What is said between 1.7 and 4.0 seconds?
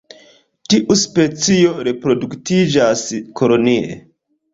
reproduktiĝas kolonie.